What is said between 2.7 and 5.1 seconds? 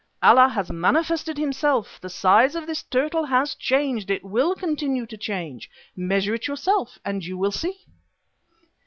turtle has changed. It will continue